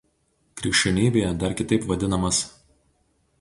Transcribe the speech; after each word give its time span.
Krikščionybėje 0.61 1.29
dar 1.43 1.53
kitaip 1.61 1.85
vad. 1.93 2.09